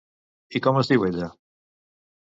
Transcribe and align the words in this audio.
I 0.59 0.61
com 0.67 0.79
es 0.81 0.89
diu 0.93 1.05
ella? 1.11 1.31